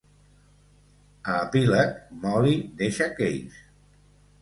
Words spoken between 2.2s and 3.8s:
Molly deixa Case.